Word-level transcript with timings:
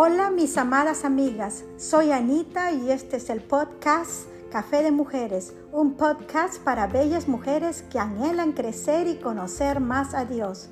Hola 0.00 0.30
mis 0.30 0.56
amadas 0.56 1.04
amigas, 1.04 1.64
soy 1.76 2.12
Anita 2.12 2.70
y 2.70 2.92
este 2.92 3.16
es 3.16 3.30
el 3.30 3.40
podcast 3.40 4.28
Café 4.48 4.84
de 4.84 4.92
Mujeres, 4.92 5.54
un 5.72 5.94
podcast 5.94 6.62
para 6.62 6.86
bellas 6.86 7.26
mujeres 7.26 7.82
que 7.90 7.98
anhelan 7.98 8.52
crecer 8.52 9.08
y 9.08 9.16
conocer 9.16 9.80
más 9.80 10.14
a 10.14 10.24
Dios. 10.24 10.68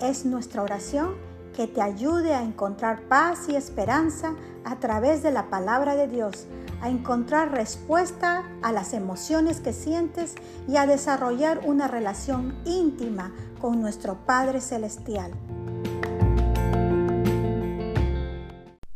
Es 0.00 0.24
nuestra 0.24 0.62
oración 0.62 1.16
que 1.56 1.66
te 1.66 1.82
ayude 1.82 2.34
a 2.34 2.44
encontrar 2.44 3.08
paz 3.08 3.48
y 3.48 3.56
esperanza 3.56 4.36
a 4.64 4.76
través 4.76 5.24
de 5.24 5.32
la 5.32 5.50
palabra 5.50 5.96
de 5.96 6.06
Dios, 6.06 6.46
a 6.80 6.88
encontrar 6.88 7.50
respuesta 7.50 8.48
a 8.62 8.70
las 8.70 8.92
emociones 8.92 9.58
que 9.58 9.72
sientes 9.72 10.36
y 10.68 10.76
a 10.76 10.86
desarrollar 10.86 11.62
una 11.66 11.88
relación 11.88 12.56
íntima 12.64 13.32
con 13.60 13.80
nuestro 13.80 14.24
Padre 14.24 14.60
Celestial. 14.60 15.32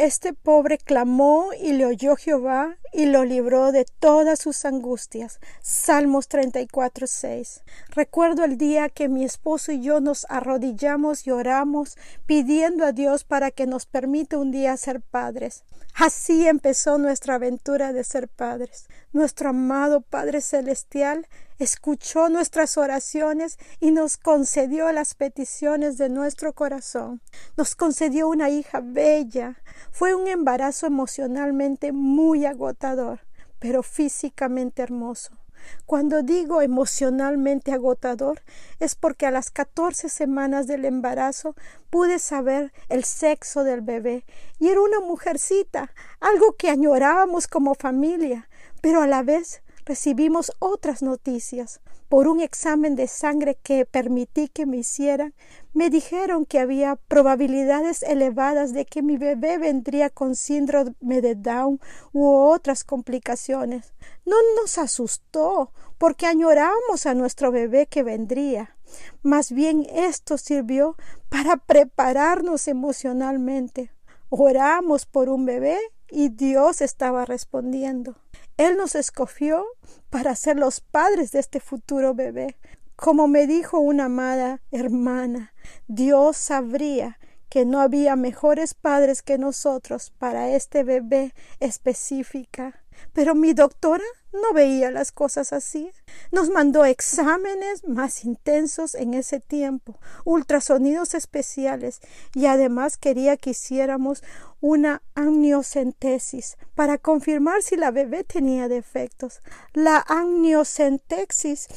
Este 0.00 0.32
pobre 0.32 0.78
clamó 0.78 1.50
y 1.52 1.72
le 1.72 1.84
oyó 1.84 2.16
Jehová 2.16 2.78
y 2.90 3.04
lo 3.04 3.26
libró 3.26 3.70
de 3.70 3.84
todas 3.84 4.38
sus 4.38 4.64
angustias. 4.64 5.40
Salmos 5.60 6.26
34, 6.28 7.06
6. 7.06 7.62
Recuerdo 7.90 8.44
el 8.44 8.56
día 8.56 8.88
que 8.88 9.10
mi 9.10 9.26
esposo 9.26 9.72
y 9.72 9.82
yo 9.82 10.00
nos 10.00 10.24
arrodillamos 10.30 11.26
y 11.26 11.32
oramos 11.32 11.98
pidiendo 12.24 12.86
a 12.86 12.92
Dios 12.92 13.24
para 13.24 13.50
que 13.50 13.66
nos 13.66 13.84
permita 13.84 14.38
un 14.38 14.52
día 14.52 14.74
ser 14.78 15.02
padres. 15.02 15.64
Así 15.94 16.48
empezó 16.48 16.96
nuestra 16.96 17.34
aventura 17.34 17.92
de 17.92 18.02
ser 18.02 18.28
padres. 18.28 18.88
Nuestro 19.12 19.50
amado 19.50 20.00
Padre 20.00 20.40
Celestial 20.40 21.28
escuchó 21.60 22.30
nuestras 22.30 22.78
oraciones 22.78 23.58
y 23.80 23.90
nos 23.90 24.16
concedió 24.16 24.90
las 24.92 25.14
peticiones 25.14 25.98
de 25.98 26.08
nuestro 26.08 26.54
corazón. 26.54 27.20
Nos 27.56 27.76
concedió 27.76 28.28
una 28.28 28.48
hija 28.48 28.80
bella. 28.82 29.62
Fue 29.92 30.14
un 30.14 30.26
embarazo 30.26 30.86
emocionalmente 30.86 31.92
muy 31.92 32.46
agotador, 32.46 33.20
pero 33.58 33.82
físicamente 33.82 34.80
hermoso. 34.80 35.36
Cuando 35.84 36.22
digo 36.22 36.62
emocionalmente 36.62 37.72
agotador 37.72 38.40
es 38.78 38.94
porque 38.94 39.26
a 39.26 39.30
las 39.30 39.50
catorce 39.50 40.08
semanas 40.08 40.66
del 40.66 40.86
embarazo 40.86 41.54
pude 41.90 42.18
saber 42.18 42.72
el 42.88 43.04
sexo 43.04 43.64
del 43.64 43.82
bebé 43.82 44.24
y 44.58 44.68
era 44.68 44.80
una 44.80 45.00
mujercita, 45.00 45.92
algo 46.20 46.56
que 46.56 46.70
añorábamos 46.70 47.46
como 47.46 47.74
familia, 47.74 48.48
pero 48.80 49.02
a 49.02 49.06
la 49.06 49.22
vez 49.22 49.62
recibimos 49.84 50.52
otras 50.58 51.02
noticias. 51.02 51.80
Por 52.08 52.26
un 52.26 52.40
examen 52.40 52.96
de 52.96 53.06
sangre 53.06 53.56
que 53.62 53.86
permití 53.86 54.48
que 54.48 54.66
me 54.66 54.78
hicieran, 54.78 55.32
me 55.72 55.90
dijeron 55.90 56.44
que 56.44 56.58
había 56.58 56.96
probabilidades 56.96 58.02
elevadas 58.02 58.72
de 58.72 58.84
que 58.84 59.02
mi 59.02 59.16
bebé 59.16 59.58
vendría 59.58 60.10
con 60.10 60.34
síndrome 60.34 61.20
de 61.20 61.36
Down 61.36 61.80
u 62.12 62.26
otras 62.26 62.82
complicaciones. 62.82 63.94
No 64.24 64.36
nos 64.60 64.78
asustó, 64.78 65.72
porque 65.98 66.26
añorábamos 66.26 67.06
a 67.06 67.14
nuestro 67.14 67.52
bebé 67.52 67.86
que 67.86 68.02
vendría. 68.02 68.76
Más 69.22 69.52
bien 69.52 69.86
esto 69.92 70.38
sirvió 70.38 70.96
para 71.28 71.58
prepararnos 71.58 72.66
emocionalmente. 72.68 73.92
Oramos 74.30 75.06
por 75.06 75.28
un 75.28 75.44
bebé 75.44 75.78
y 76.10 76.28
Dios 76.30 76.80
estaba 76.80 77.24
respondiendo. 77.24 78.16
Él 78.56 78.76
nos 78.76 78.94
escogió 78.94 79.64
para 80.10 80.36
ser 80.36 80.56
los 80.56 80.80
padres 80.80 81.32
de 81.32 81.38
este 81.38 81.60
futuro 81.60 82.14
bebé. 82.14 82.56
Como 82.96 83.28
me 83.28 83.46
dijo 83.46 83.78
una 83.78 84.06
amada 84.06 84.60
hermana, 84.70 85.54
Dios 85.88 86.36
sabría 86.36 87.18
que 87.48 87.64
no 87.64 87.80
había 87.80 88.14
mejores 88.16 88.74
padres 88.74 89.22
que 89.22 89.38
nosotros 89.38 90.12
para 90.18 90.50
este 90.50 90.84
bebé 90.84 91.34
específica. 91.58 92.79
Pero 93.12 93.34
mi 93.34 93.52
doctora 93.52 94.04
no 94.32 94.52
veía 94.52 94.90
las 94.90 95.12
cosas 95.12 95.52
así. 95.52 95.90
Nos 96.30 96.50
mandó 96.50 96.84
exámenes 96.84 97.86
más 97.86 98.24
intensos 98.24 98.94
en 98.94 99.14
ese 99.14 99.40
tiempo, 99.40 99.98
ultrasonidos 100.24 101.14
especiales 101.14 102.00
y 102.34 102.46
además 102.46 102.96
quería 102.96 103.36
que 103.36 103.50
hiciéramos 103.50 104.22
una 104.60 105.02
amniocentesis 105.14 106.56
para 106.74 106.98
confirmar 106.98 107.62
si 107.62 107.76
la 107.76 107.90
bebé 107.90 108.24
tenía 108.24 108.68
defectos. 108.68 109.40
La 109.72 110.04
amniocentesis 110.06 111.68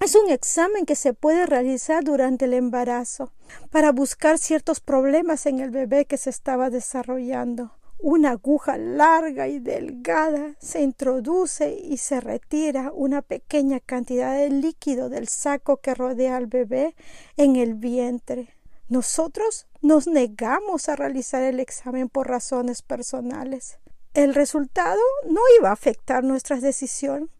es 0.00 0.14
un 0.14 0.30
examen 0.30 0.86
que 0.86 0.96
se 0.96 1.14
puede 1.14 1.46
realizar 1.46 2.02
durante 2.04 2.46
el 2.46 2.54
embarazo 2.54 3.32
para 3.70 3.92
buscar 3.92 4.38
ciertos 4.38 4.80
problemas 4.80 5.46
en 5.46 5.60
el 5.60 5.70
bebé 5.70 6.04
que 6.04 6.16
se 6.16 6.30
estaba 6.30 6.68
desarrollando. 6.70 7.72
Una 8.06 8.32
aguja 8.32 8.76
larga 8.76 9.48
y 9.48 9.60
delgada 9.60 10.56
se 10.58 10.82
introduce 10.82 11.72
y 11.72 11.96
se 11.96 12.20
retira 12.20 12.92
una 12.92 13.22
pequeña 13.22 13.80
cantidad 13.80 14.36
de 14.36 14.50
líquido 14.50 15.08
del 15.08 15.26
saco 15.26 15.78
que 15.78 15.94
rodea 15.94 16.36
al 16.36 16.46
bebé 16.46 16.94
en 17.38 17.56
el 17.56 17.72
vientre. 17.72 18.54
Nosotros 18.90 19.68
nos 19.80 20.06
negamos 20.06 20.90
a 20.90 20.96
realizar 20.96 21.44
el 21.44 21.60
examen 21.60 22.10
por 22.10 22.28
razones 22.28 22.82
personales. 22.82 23.78
El 24.12 24.34
resultado 24.34 25.00
no 25.26 25.40
iba 25.58 25.70
a 25.70 25.72
afectar 25.72 26.24
nuestra 26.24 26.60
decisión 26.60 27.30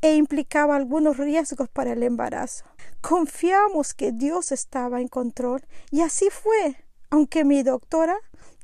e 0.00 0.14
implicaba 0.14 0.76
algunos 0.76 1.16
riesgos 1.16 1.68
para 1.68 1.94
el 1.94 2.04
embarazo. 2.04 2.66
Confiamos 3.00 3.94
que 3.94 4.12
Dios 4.12 4.52
estaba 4.52 5.00
en 5.00 5.08
control 5.08 5.66
y 5.90 6.02
así 6.02 6.30
fue, 6.30 6.76
aunque 7.10 7.44
mi 7.44 7.64
doctora 7.64 8.16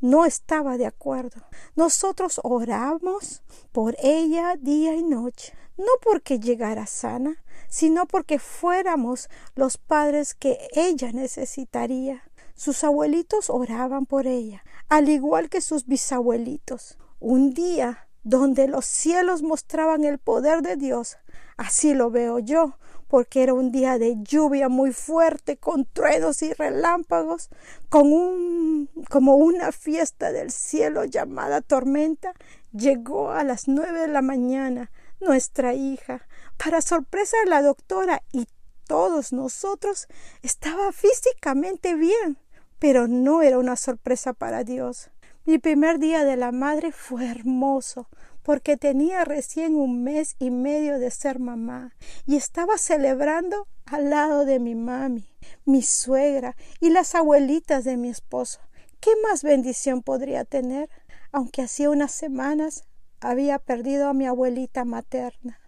no 0.04 0.26
estaba 0.26 0.76
de 0.76 0.84
acuerdo. 0.84 1.40
Nosotros 1.76 2.38
oramos 2.44 3.42
por 3.72 3.96
ella 4.02 4.54
día 4.60 4.94
y 4.94 5.02
noche, 5.02 5.54
no 5.78 5.92
porque 6.02 6.38
llegara 6.38 6.84
sana, 6.84 7.42
sino 7.70 8.04
porque 8.04 8.38
fuéramos 8.38 9.30
los 9.54 9.78
padres 9.78 10.34
que 10.34 10.58
ella 10.74 11.10
necesitaría. 11.12 12.22
Sus 12.54 12.84
abuelitos 12.84 13.48
oraban 13.48 14.04
por 14.04 14.26
ella, 14.26 14.62
al 14.90 15.08
igual 15.08 15.48
que 15.48 15.62
sus 15.62 15.86
bisabuelitos. 15.86 16.98
Un 17.18 17.54
día 17.54 18.06
donde 18.24 18.68
los 18.68 18.84
cielos 18.84 19.40
mostraban 19.40 20.04
el 20.04 20.18
poder 20.18 20.60
de 20.60 20.76
Dios, 20.76 21.16
así 21.56 21.94
lo 21.94 22.10
veo 22.10 22.38
yo, 22.40 22.76
porque 23.14 23.44
era 23.44 23.54
un 23.54 23.70
día 23.70 23.96
de 23.96 24.16
lluvia 24.24 24.68
muy 24.68 24.92
fuerte, 24.92 25.56
con 25.56 25.84
truenos 25.84 26.42
y 26.42 26.52
relámpagos, 26.52 27.48
con 27.88 28.12
un, 28.12 28.90
como 29.08 29.36
una 29.36 29.70
fiesta 29.70 30.32
del 30.32 30.50
cielo 30.50 31.04
llamada 31.04 31.60
tormenta, 31.60 32.32
llegó 32.72 33.30
a 33.30 33.44
las 33.44 33.68
nueve 33.68 34.00
de 34.00 34.08
la 34.08 34.20
mañana 34.20 34.90
nuestra 35.20 35.74
hija. 35.74 36.26
Para 36.56 36.80
sorpresa 36.80 37.36
de 37.44 37.50
la 37.50 37.62
doctora 37.62 38.20
y 38.32 38.48
todos 38.88 39.32
nosotros, 39.32 40.08
estaba 40.42 40.90
físicamente 40.90 41.94
bien, 41.94 42.36
pero 42.80 43.06
no 43.06 43.42
era 43.42 43.60
una 43.60 43.76
sorpresa 43.76 44.32
para 44.32 44.64
Dios. 44.64 45.10
Mi 45.44 45.58
primer 45.58 46.00
día 46.00 46.24
de 46.24 46.36
la 46.36 46.50
madre 46.50 46.90
fue 46.90 47.30
hermoso, 47.30 48.08
porque 48.44 48.76
tenía 48.76 49.24
recién 49.24 49.74
un 49.74 50.04
mes 50.04 50.36
y 50.38 50.50
medio 50.50 50.98
de 50.98 51.10
ser 51.10 51.40
mamá 51.40 51.96
y 52.26 52.36
estaba 52.36 52.76
celebrando 52.76 53.66
al 53.86 54.10
lado 54.10 54.44
de 54.44 54.60
mi 54.60 54.74
mami, 54.74 55.26
mi 55.64 55.82
suegra 55.82 56.54
y 56.78 56.90
las 56.90 57.14
abuelitas 57.14 57.84
de 57.84 57.96
mi 57.96 58.10
esposo. 58.10 58.60
¿Qué 59.00 59.10
más 59.22 59.42
bendición 59.42 60.02
podría 60.02 60.44
tener? 60.44 60.90
Aunque 61.32 61.62
hacía 61.62 61.90
unas 61.90 62.12
semanas 62.12 62.84
había 63.20 63.58
perdido 63.58 64.08
a 64.08 64.14
mi 64.14 64.26
abuelita 64.26 64.84
materna. 64.84 65.58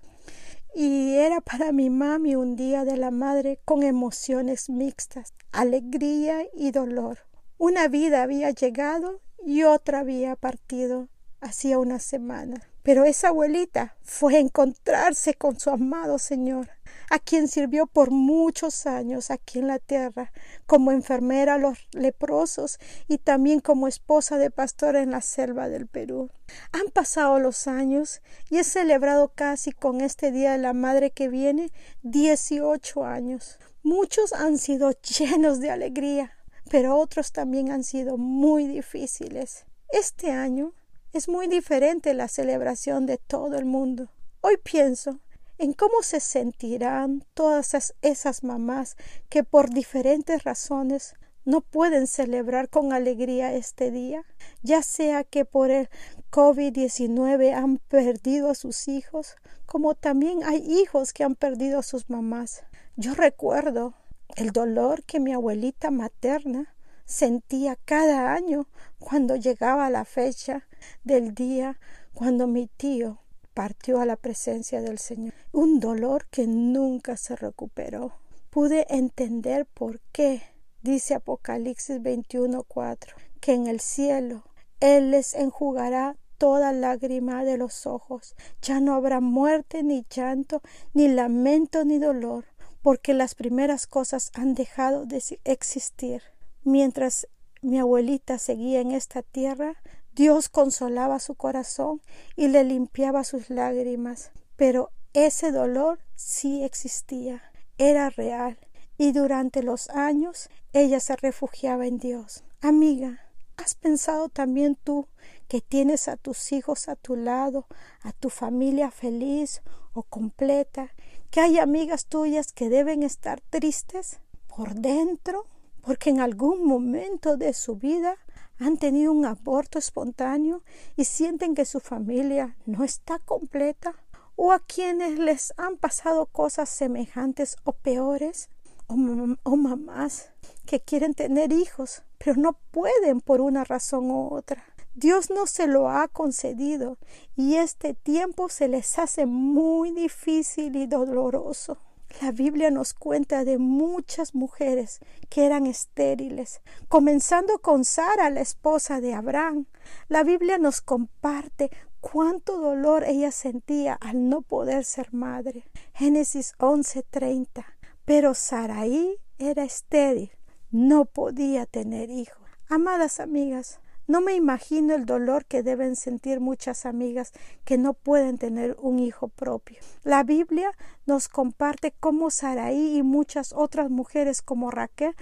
Y 0.75 1.15
era 1.15 1.41
para 1.41 1.73
mi 1.73 1.89
mami 1.89 2.37
un 2.37 2.57
día 2.57 2.85
de 2.85 2.99
la 2.99 3.11
madre 3.11 3.59
con 3.65 3.83
emociones 3.83 4.69
mixtas, 4.69 5.33
alegría 5.51 6.45
y 6.53 6.73
dolor. 6.73 7.21
Una 7.57 7.89
vida 7.89 8.23
había 8.23 8.51
llegado 8.51 9.23
y 9.43 9.63
otra 9.63 10.01
había 10.01 10.37
partido 10.37 11.09
hacía 11.47 11.79
una 11.79 11.99
semana. 11.99 12.61
Pero 12.83 13.05
esa 13.05 13.29
abuelita 13.29 13.97
fue 14.03 14.37
a 14.37 14.39
encontrarse 14.39 15.35
con 15.35 15.59
su 15.59 15.71
amado 15.71 16.19
Señor, 16.19 16.71
a 17.11 17.19
quien 17.19 17.49
sirvió 17.49 17.87
por 17.87 18.11
muchos 18.11 18.87
años 18.87 19.31
aquí 19.31 19.59
en 19.59 19.67
la 19.67 19.79
tierra, 19.79 20.33
como 20.67 20.93
enfermera 20.93 21.55
a 21.55 21.59
los 21.59 21.79
leprosos 21.93 22.79
y 23.09 23.19
también 23.19 23.61
como 23.61 23.89
esposa 23.89 24.39
de 24.39 24.51
pastor 24.51 24.95
en 24.97 25.11
la 25.11 25.21
selva 25.21 25.69
del 25.69 25.89
Perú. 25.89 26.31
Han 26.73 26.91
pasado 26.93 27.41
los 27.41 27.67
años 27.67 28.23
y 28.51 28.59
he 28.59 28.65
celebrado 28.65 29.33
casi 29.35 29.73
con 29.73 30.01
este 30.01 30.31
Día 30.31 30.53
de 30.53 30.59
la 30.59 30.73
Madre 30.73 31.11
que 31.11 31.29
viene 31.29 31.73
dieciocho 32.03 33.05
años. 33.05 33.59
Muchos 33.83 34.33
han 34.33 34.59
sido 34.59 34.93
llenos 35.19 35.59
de 35.61 35.71
alegría, 35.71 36.33
pero 36.71 36.97
otros 36.97 37.33
también 37.33 37.73
han 37.73 37.83
sido 37.83 38.17
muy 38.17 38.67
difíciles. 38.67 39.67
Este 39.89 40.31
año 40.31 40.73
es 41.17 41.29
muy 41.31 41.47
diferente 41.47 42.13
la 42.13 42.29
celebración 42.29 43.07
de 43.07 43.17
todo 43.17 43.57
el 43.57 43.65
mundo. 43.65 44.11
Hoy 44.43 44.59
pienso 44.63 45.19
en 45.57 45.73
cómo 45.73 46.03
se 46.03 46.21
sentirán 46.21 47.25
todas 47.33 47.95
esas 48.03 48.45
mamás 48.45 48.99
que 49.31 49.43
por 49.43 49.71
diferentes 49.71 50.45
razones 50.45 51.15
no 51.47 51.63
pueden 51.63 52.07
celebrar 52.07 52.69
con 52.69 52.93
alegría 52.93 53.55
este 53.55 53.91
día, 53.91 54.25
ya 54.63 54.83
sea 54.83 55.25
que 55.25 55.47
por 55.47 55.71
el 55.71 55.89
COVID-19 56.31 57.55
han 57.55 57.79
perdido 57.79 58.51
a 58.51 58.55
sus 58.55 58.87
hijos, 58.87 59.37
como 59.65 59.95
también 59.95 60.45
hay 60.45 60.59
hijos 60.59 61.15
que 61.15 61.25
han 61.25 61.35
perdido 61.35 61.79
a 61.79 61.83
sus 61.83 62.11
mamás. 62.11 62.65
Yo 62.97 63.15
recuerdo 63.15 63.95
el 64.37 64.51
dolor 64.51 65.03
que 65.05 65.19
mi 65.19 65.33
abuelita 65.33 65.91
materna 65.91 66.76
sentía 67.07 67.77
cada 67.85 68.35
año 68.35 68.69
cuando 68.99 69.37
llegaba 69.37 69.89
la 69.89 70.05
fecha 70.05 70.67
del 71.05 71.35
día 71.35 71.79
cuando 72.13 72.47
mi 72.47 72.67
tío 72.67 73.21
partió 73.55 74.01
a 74.01 74.07
la 74.07 74.17
presencia 74.17 74.83
del 74.83 74.99
Señor. 74.99 75.33
Un 75.53 75.81
dolor 75.81 76.27
que 76.27 76.47
nunca 76.47 77.17
se 77.17 77.37
recuperó. 77.37 78.13
Pude 78.51 78.87
entender 78.91 79.67
por 79.67 80.01
qué, 80.13 80.43
dice 80.83 81.15
Apocalipsis 81.15 82.01
21:4, 82.03 83.15
que 83.41 83.55
en 83.55 83.67
el 83.67 83.81
cielo 83.81 84.45
Él 84.81 85.11
les 85.11 85.35
enjugará 85.35 86.17
toda 86.39 86.73
lágrima 86.73 87.45
de 87.45 87.57
los 87.57 87.87
ojos. 87.87 88.35
Ya 88.63 88.81
no 88.81 88.95
habrá 88.95 89.21
muerte, 89.21 89.83
ni 89.83 90.05
llanto, 90.11 90.61
ni 90.93 91.09
lamento, 91.09 91.85
ni 91.85 91.99
dolor, 91.99 92.45
porque 92.83 93.15
las 93.15 93.35
primeras 93.35 93.87
cosas 93.87 94.31
han 94.35 94.55
dejado 94.55 95.07
de 95.07 95.23
existir. 95.45 96.23
Mientras 96.67 97.29
mi 97.63 97.79
abuelita 97.79 98.41
seguía 98.41 98.81
en 98.81 98.91
esta 98.91 99.23
tierra, 99.23 99.77
Dios 100.17 100.49
consolaba 100.49 101.21
su 101.21 101.37
corazón 101.37 102.03
y 102.35 102.49
le 102.49 102.65
limpiaba 102.65 103.23
sus 103.23 103.51
lágrimas, 103.51 104.33
pero 104.57 104.91
ese 105.13 105.53
dolor 105.53 106.01
sí 106.17 106.65
existía, 106.65 107.53
era 107.79 108.11
real, 108.11 108.59
y 108.99 109.13
durante 109.13 109.63
los 109.63 109.91
años 109.91 110.49
ella 110.73 110.99
se 110.99 111.15
refugiaba 111.15 111.87
en 111.87 111.99
Dios. 111.99 112.43
Amiga, 112.61 113.21
¿has 113.57 113.77
pensado 113.77 114.29
también 114.29 114.75
tú 114.75 115.07
que 115.47 115.61
tienes 115.61 116.09
a 116.09 116.17
tus 116.17 116.51
hijos 116.51 116.89
a 116.89 116.97
tu 116.97 117.15
lado, 117.15 117.69
a 118.03 118.11
tu 118.11 118.29
familia 118.29 118.91
feliz 118.91 119.63
o 119.93 120.03
completa, 120.03 120.91
que 121.31 121.39
hay 121.39 121.61
amigas 121.61 122.07
tuyas 122.07 122.53
que 122.53 122.69
deben 122.69 123.05
estar 123.05 123.41
tristes 123.51 124.19
por 124.49 124.75
dentro? 124.75 125.47
Porque 125.87 126.11
en 126.11 126.19
algún 126.19 126.67
momento 126.67 127.37
de 127.37 127.55
su 127.55 127.77
vida 127.77 128.17
han 128.59 128.77
tenido 128.77 129.13
un 129.13 129.25
aborto 129.25 129.79
espontáneo 129.79 130.65
y 130.97 131.05
sienten 131.05 131.55
que 131.55 131.65
su 131.65 131.79
familia 131.79 132.57
no 132.67 132.83
está 132.83 133.21
completa, 133.21 133.95
o 134.35 134.51
a 134.51 134.59
quienes 134.59 135.17
les 135.17 135.55
han 135.57 135.77
pasado 135.77 136.27
cosas 136.27 136.69
semejantes 136.71 137.57
o 137.63 137.73
peores, 137.73 138.51
o, 138.89 138.97
mamás 138.97 140.31
que 140.67 140.81
quieren 140.81 141.15
tener 141.15 141.53
hijos, 141.53 142.03
pero 142.19 142.35
no 142.35 142.55
pueden 142.73 143.21
por 143.21 143.41
una 143.41 143.63
razón 143.63 144.11
u 144.11 144.35
otra. 144.35 144.65
Dios 144.95 145.31
no 145.31 145.47
se 145.47 145.69
lo 145.69 145.89
ha 145.89 146.09
concedido 146.09 146.99
y 147.37 147.57
este 147.57 147.95
tiempo 147.95 148.49
se 148.49 148.67
les 148.67 148.99
hace 148.99 149.25
muy 149.25 149.93
difícil 149.93 150.75
y 150.75 150.87
doloroso. 150.87 151.79
La 152.23 152.33
Biblia 152.33 152.71
nos 152.71 152.95
cuenta 152.95 153.45
de 153.45 153.59
muchas 153.59 154.35
mujeres 154.35 155.01
que 155.29 155.45
eran 155.45 155.67
estériles, 155.67 156.63
comenzando 156.89 157.59
con 157.59 157.85
Sara, 157.85 158.31
la 158.31 158.41
esposa 158.41 159.01
de 159.01 159.13
Abraham. 159.13 159.67
La 160.09 160.23
Biblia 160.23 160.57
nos 160.57 160.81
comparte 160.81 161.71
cuánto 162.01 162.59
dolor 162.59 163.05
ella 163.05 163.31
sentía 163.33 163.95
al 163.95 164.29
no 164.31 164.41
poder 164.41 164.85
ser 164.85 165.13
madre. 165.13 165.69
Génesis 165.93 166.55
11:30. 166.59 167.65
Pero 168.07 168.33
Saraí 168.35 169.19
era 169.39 169.65
estéril, 169.65 170.31
no 170.71 171.05
podía 171.05 171.67
tener 171.67 172.09
hijos. 172.09 172.47
Amadas 172.69 173.21
amigas, 173.21 173.81
no 174.07 174.21
me 174.21 174.35
imagino 174.35 174.95
el 174.95 175.05
dolor 175.05 175.45
que 175.45 175.63
deben 175.63 175.97
sentir 175.97 176.41
muchas 176.41 176.87
amigas 176.87 177.33
que 177.65 177.79
no 177.79 177.95
pueden 177.95 178.39
tener 178.39 178.77
un 178.81 178.99
hijo 178.99 179.29
propio. 179.29 179.79
La 180.05 180.23
Biblia 180.23 180.71
nos 181.07 181.29
comparte 181.29 181.95
cómo 181.99 182.31
Saraí 182.31 182.97
y 182.97 183.03
muchas 183.03 183.53
otras 183.53 183.91
mujeres 183.91 184.43
como 184.43 184.71
Raquel 184.71 185.15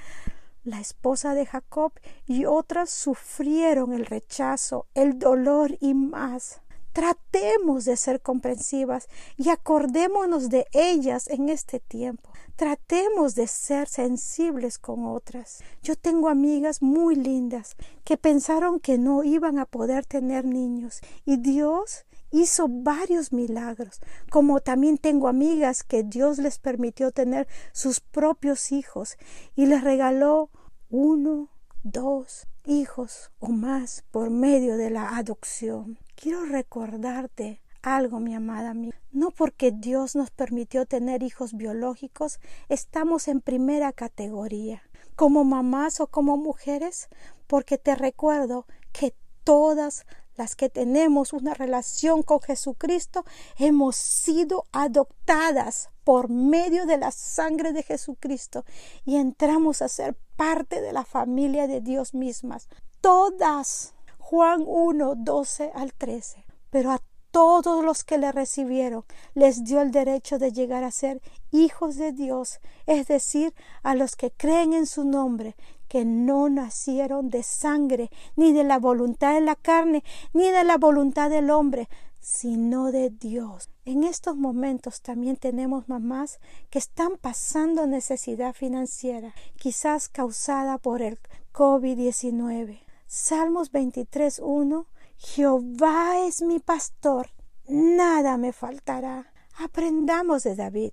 la 0.65 0.81
esposa 0.81 1.35
de 1.35 1.45
Jacob 1.45 1.93
y 2.27 2.47
otras 2.47 2.91
sufrieron 2.91 3.93
el 3.93 4.07
rechazo, 4.07 4.87
el 4.95 5.19
dolor 5.19 5.77
y 5.81 5.93
más. 5.93 6.63
Tratemos 6.95 7.85
de 7.87 7.97
ser 7.97 8.21
comprensivas 8.21 9.09
y 9.37 9.49
acordémonos 9.49 10.49
de 10.49 10.65
ellas 10.73 11.27
en 11.27 11.49
este 11.49 11.81
tiempo. 11.81 12.31
Tratemos 12.55 13.35
de 13.35 13.49
ser 13.49 13.89
sensibles 13.89 14.79
con 14.79 15.05
otras. 15.05 15.59
Yo 15.83 15.97
tengo 15.97 16.29
amigas 16.29 16.83
muy 16.83 17.17
lindas 17.17 17.75
que 18.05 18.17
pensaron 18.17 18.79
que 18.79 18.97
no 18.97 19.25
iban 19.25 19.59
a 19.59 19.67
poder 19.67 20.07
tener 20.07 20.45
niños 20.45 21.01
y 21.25 21.39
Dios 21.39 22.07
hizo 22.31 22.69
varios 22.69 23.33
milagros, 23.33 24.01
como 24.31 24.61
también 24.61 24.97
tengo 24.97 25.27
amigas 25.27 25.83
que 25.83 26.05
Dios 26.05 26.39
les 26.39 26.61
permitió 26.61 27.11
tener 27.11 27.49
sus 27.73 27.99
propios 27.99 28.71
hijos 28.71 29.17
y 29.57 29.67
les 29.67 29.83
regaló 29.83 30.49
uno, 30.91 31.49
dos 31.83 32.47
hijos 32.65 33.33
o 33.41 33.49
más 33.49 34.05
por 34.13 34.31
medio 34.31 34.77
de 34.77 34.91
la 34.91 35.17
adopción. 35.17 35.99
Quiero 36.15 36.45
recordarte 36.45 37.61
algo, 37.83 38.21
mi 38.21 38.35
amada 38.35 38.71
amiga. 38.71 38.99
No 39.13 39.31
porque 39.31 39.73
Dios 39.73 40.17
nos 40.17 40.31
permitió 40.31 40.87
tener 40.87 41.23
hijos 41.23 41.55
biológicos, 41.55 42.41
estamos 42.69 43.29
en 43.29 43.41
primera 43.41 43.93
categoría, 43.93 44.83
como 45.17 45.45
mamás 45.45 46.01
o 46.01 46.07
como 46.07 46.37
mujeres, 46.37 47.09
porque 47.47 47.79
te 47.79 47.95
recuerdo 47.95 48.67
que 48.93 49.15
todas 49.45 50.07
las 50.37 50.57
que 50.57 50.69
tenemos 50.69 51.33
una 51.33 51.55
relación 51.55 52.23
con 52.23 52.41
Jesucristo, 52.41 53.25
hemos 53.59 53.97
sido 53.97 54.65
adoptadas 54.73 55.91
por 56.03 56.29
medio 56.29 56.87
de 56.87 56.99
la 56.99 57.11
sangre 57.11 57.73
de 57.73 57.83
Jesucristo 57.83 58.65
y 59.05 59.17
entramos 59.17 59.81
a 59.81 59.89
ser 59.89 60.17
parte 60.37 60.81
de 60.81 60.93
la 60.93 61.05
familia 61.05 61.67
de 61.67 61.81
Dios 61.81 62.15
mismas. 62.15 62.69
Todas. 63.01 63.94
Juan 64.27 64.65
1, 64.67 65.17
12 65.17 65.71
al 65.75 65.93
13. 65.93 66.47
Pero 66.71 66.93
a 66.93 67.03
todos 67.31 67.85
los 67.85 68.05
que 68.05 68.17
le 68.17 68.33
recibieron 68.33 69.05
les 69.35 69.65
dio 69.65 69.83
el 69.83 69.91
derecho 69.91 70.39
de 70.39 70.51
llegar 70.51 70.83
a 70.83 70.91
ser 70.91 71.21
hijos 71.51 71.97
de 71.97 72.13
Dios, 72.13 72.61
es 72.87 73.07
decir, 73.07 73.53
a 73.83 73.95
los 73.95 74.17
que 74.17 74.31
creen 74.31 74.73
en 74.73 74.87
su 74.87 75.05
nombre, 75.05 75.57
que 75.89 76.07
no 76.07 76.49
nacieron 76.49 77.29
de 77.29 77.43
sangre, 77.43 78.11
ni 78.35 78.55
de 78.55 78.65
la 78.65 78.79
voluntad 78.79 79.35
de 79.35 79.43
la 79.43 79.57
carne, 79.57 80.03
ni 80.33 80.51
de 80.51 80.65
la 80.65 80.79
voluntad 80.79 81.29
del 81.29 81.51
hombre, 81.51 81.91
sino 82.19 82.93
de 82.93 83.11
Dios. 83.11 83.69
En 83.85 84.05
estos 84.05 84.37
momentos 84.37 85.03
también 85.03 85.37
tenemos 85.37 85.87
mamás 85.91 86.41
que 86.71 86.79
están 86.79 87.19
pasando 87.19 87.87
necesidad 87.87 88.55
financiera, 88.55 89.35
quizás 89.59 90.09
causada 90.09 90.79
por 90.79 91.03
el 91.03 91.19
COVID-19. 91.53 92.84
Salmos 93.17 93.71
23.1 93.71 94.87
Jehová 95.19 96.27
es 96.27 96.43
mi 96.43 96.59
pastor, 96.59 97.31
nada 97.69 98.37
me 98.39 98.53
faltará. 98.53 99.33
Aprendamos 99.57 100.43
de 100.43 100.57
David, 100.57 100.91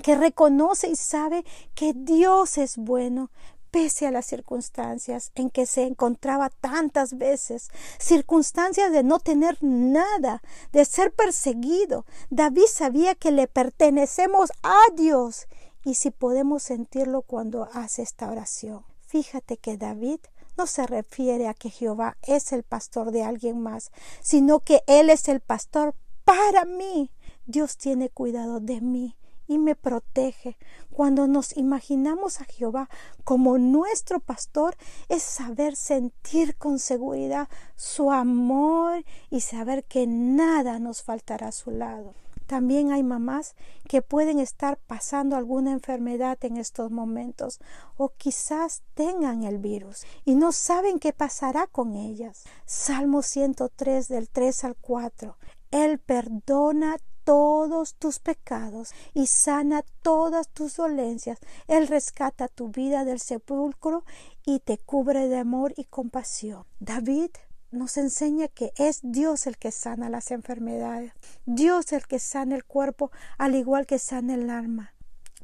que 0.00 0.14
reconoce 0.14 0.88
y 0.88 0.94
sabe 0.94 1.44
que 1.74 1.92
Dios 1.92 2.56
es 2.56 2.76
bueno, 2.76 3.32
pese 3.72 4.06
a 4.06 4.12
las 4.12 4.26
circunstancias 4.26 5.32
en 5.34 5.50
que 5.50 5.66
se 5.66 5.82
encontraba 5.82 6.50
tantas 6.50 7.18
veces, 7.18 7.70
circunstancias 7.98 8.92
de 8.92 9.02
no 9.02 9.18
tener 9.18 9.58
nada, 9.60 10.42
de 10.70 10.84
ser 10.84 11.12
perseguido. 11.12 12.06
David 12.30 12.66
sabía 12.68 13.16
que 13.16 13.32
le 13.32 13.48
pertenecemos 13.48 14.52
a 14.62 14.78
Dios 14.94 15.48
y 15.84 15.96
si 15.96 16.12
podemos 16.12 16.62
sentirlo 16.62 17.22
cuando 17.22 17.68
hace 17.72 18.02
esta 18.02 18.30
oración. 18.30 18.84
Fíjate 19.00 19.56
que 19.56 19.76
David 19.76 20.20
no 20.56 20.66
se 20.66 20.86
refiere 20.86 21.48
a 21.48 21.54
que 21.54 21.70
Jehová 21.70 22.16
es 22.22 22.52
el 22.52 22.62
pastor 22.62 23.10
de 23.10 23.22
alguien 23.22 23.60
más, 23.60 23.90
sino 24.20 24.60
que 24.60 24.82
Él 24.86 25.10
es 25.10 25.28
el 25.28 25.40
pastor 25.40 25.94
para 26.24 26.64
mí. 26.64 27.10
Dios 27.46 27.76
tiene 27.76 28.10
cuidado 28.10 28.60
de 28.60 28.80
mí 28.80 29.16
y 29.46 29.58
me 29.58 29.74
protege. 29.74 30.56
Cuando 30.90 31.26
nos 31.26 31.56
imaginamos 31.56 32.40
a 32.40 32.44
Jehová 32.44 32.88
como 33.24 33.58
nuestro 33.58 34.20
pastor, 34.20 34.76
es 35.08 35.22
saber 35.22 35.76
sentir 35.76 36.56
con 36.56 36.78
seguridad 36.78 37.48
su 37.76 38.10
amor 38.10 39.04
y 39.30 39.40
saber 39.40 39.84
que 39.84 40.06
nada 40.06 40.78
nos 40.78 41.02
faltará 41.02 41.48
a 41.48 41.52
su 41.52 41.70
lado. 41.70 42.14
También 42.46 42.92
hay 42.92 43.02
mamás 43.02 43.54
que 43.88 44.02
pueden 44.02 44.38
estar 44.38 44.78
pasando 44.86 45.36
alguna 45.36 45.72
enfermedad 45.72 46.38
en 46.42 46.56
estos 46.56 46.90
momentos 46.90 47.60
o 47.96 48.10
quizás 48.16 48.82
tengan 48.94 49.42
el 49.42 49.58
virus 49.58 50.04
y 50.24 50.34
no 50.34 50.52
saben 50.52 50.98
qué 50.98 51.12
pasará 51.12 51.66
con 51.66 51.96
ellas. 51.96 52.44
Salmo 52.64 53.22
103 53.22 54.08
del 54.08 54.28
3 54.28 54.64
al 54.64 54.76
4. 54.76 55.36
Él 55.70 55.98
perdona 55.98 56.96
todos 57.26 57.96
tus 57.96 58.20
pecados 58.20 58.94
y 59.12 59.26
sana 59.26 59.84
todas 60.02 60.48
tus 60.48 60.76
dolencias. 60.76 61.40
Él 61.66 61.88
rescata 61.88 62.46
tu 62.46 62.68
vida 62.68 63.04
del 63.04 63.18
sepulcro 63.18 64.04
y 64.44 64.60
te 64.60 64.78
cubre 64.78 65.26
de 65.26 65.38
amor 65.38 65.74
y 65.76 65.84
compasión. 65.84 66.64
David 66.78 67.30
nos 67.76 67.96
enseña 67.96 68.48
que 68.48 68.72
es 68.76 69.00
Dios 69.02 69.46
el 69.46 69.56
que 69.56 69.70
sana 69.70 70.10
las 70.10 70.30
enfermedades, 70.30 71.12
Dios 71.44 71.92
el 71.92 72.06
que 72.06 72.18
sana 72.18 72.54
el 72.56 72.64
cuerpo 72.64 73.10
al 73.38 73.54
igual 73.54 73.86
que 73.86 73.98
sana 73.98 74.34
el 74.34 74.50
alma. 74.50 74.94